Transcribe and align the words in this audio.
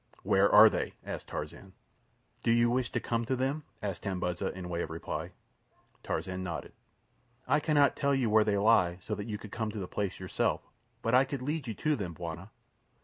"Where 0.23 0.49
are 0.51 0.67
they?" 0.67 0.95
asked 1.05 1.27
Tarzan. 1.27 1.73
"Do 2.41 2.49
you 2.51 2.71
wish 2.71 2.91
to 2.93 2.99
come 2.99 3.23
to 3.25 3.35
them?" 3.35 3.65
asked 3.83 4.01
Tambudza 4.01 4.47
in 4.57 4.67
way 4.67 4.81
of 4.81 4.89
reply. 4.89 5.29
Tarzan 6.01 6.41
nodded. 6.41 6.73
"I 7.47 7.59
cannot 7.59 7.95
tell 7.95 8.15
you 8.15 8.27
where 8.27 8.43
they 8.43 8.57
lie 8.57 8.97
so 8.99 9.13
that 9.13 9.27
you 9.29 9.37
could 9.37 9.51
come 9.51 9.69
to 9.69 9.79
the 9.79 9.87
place 9.87 10.19
yourself, 10.19 10.61
but 11.03 11.13
I 11.13 11.23
could 11.23 11.43
lead 11.43 11.67
you 11.67 11.75
to 11.75 11.95
them, 11.95 12.15
bwana." 12.15 12.49